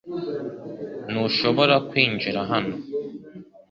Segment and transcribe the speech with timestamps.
[1.09, 2.75] Ntushobora kwinjira hano.